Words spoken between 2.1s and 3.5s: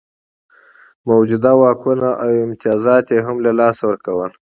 او امتیازات یې هم